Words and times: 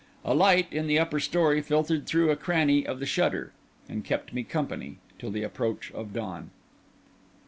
A 0.25 0.33
light 0.33 0.65
in 0.73 0.87
the 0.87 0.97
upper 0.97 1.19
story 1.19 1.61
filtered 1.61 2.07
through 2.07 2.31
a 2.31 2.35
cranny 2.35 2.87
of 2.87 2.99
the 2.99 3.05
shutter, 3.05 3.51
and 3.87 4.03
kept 4.03 4.33
me 4.33 4.41
company 4.43 4.97
till 5.19 5.29
the 5.29 5.43
approach 5.43 5.91
of 5.91 6.11
dawn. 6.11 6.49